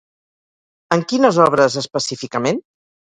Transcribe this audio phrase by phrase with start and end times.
[0.95, 2.59] En quines obres específicament?